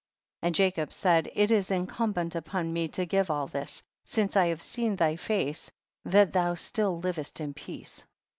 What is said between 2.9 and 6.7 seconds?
give all this, since I have seen thy face, that thou